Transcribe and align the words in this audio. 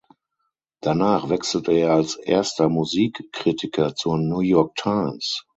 Danach 0.81 1.29
wechselte 1.29 1.73
er 1.73 1.93
als 1.93 2.15
Erster 2.15 2.69
Musikkritiker 2.69 3.93
zur 3.93 4.17
"New 4.17 4.39
York 4.39 4.73
Times". 4.73 5.45